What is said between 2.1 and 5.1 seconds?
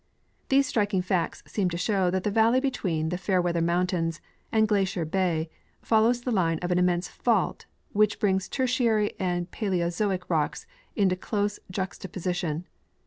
the valley between the Fairweather mountains and Glacier